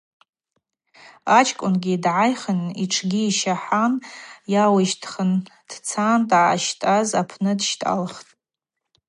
[1.37, 3.93] Ачкӏвынгьи дгӏайхын, йтшгьи йщахӏан,
[4.53, 5.31] йауищтхын,
[5.69, 8.29] дцан дъащтӏаз апны дщтӏалхтӏ.